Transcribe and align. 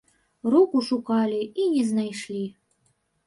Руку 0.53 0.79
шукалі 0.87 1.41
і 1.61 1.67
не 1.73 1.83
знайшлі. 1.91 2.41